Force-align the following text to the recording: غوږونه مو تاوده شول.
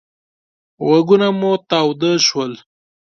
غوږونه 0.85 1.27
مو 1.39 1.51
تاوده 1.69 2.11
شول. 2.27 2.53